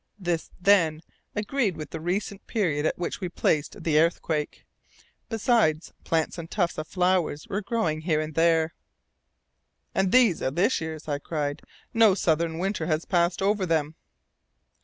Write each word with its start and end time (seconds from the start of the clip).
This 0.17 0.49
then 0.59 1.01
agreed 1.35 1.77
with 1.77 1.91
the 1.91 1.99
recent 1.99 2.47
period 2.47 2.87
at 2.87 2.97
which 2.97 3.21
we 3.21 3.29
placed 3.29 3.83
the 3.83 3.99
earthquake. 3.99 4.65
Besides, 5.29 5.93
plants 6.03 6.39
and 6.39 6.49
tufts 6.49 6.79
of 6.79 6.87
flowers 6.87 7.47
were 7.47 7.61
growing 7.61 8.01
here 8.01 8.19
and 8.19 8.33
there. 8.33 8.73
"And 9.93 10.11
these 10.11 10.41
are 10.41 10.49
this 10.49 10.81
year's," 10.81 11.07
I 11.07 11.19
cried, 11.19 11.61
"no 11.93 12.15
southern 12.15 12.57
winter 12.57 12.87
has 12.87 13.05
passed 13.05 13.43
over 13.43 13.63
them." 13.63 13.93